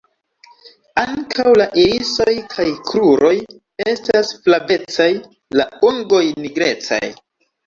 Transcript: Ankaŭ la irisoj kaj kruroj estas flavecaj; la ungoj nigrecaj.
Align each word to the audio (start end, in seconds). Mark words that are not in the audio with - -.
Ankaŭ 1.01 1.51
la 1.61 1.67
irisoj 1.81 2.33
kaj 2.53 2.65
kruroj 2.87 3.33
estas 3.93 4.33
flavecaj; 4.47 5.09
la 5.61 5.69
ungoj 5.93 6.25
nigrecaj. 6.47 7.03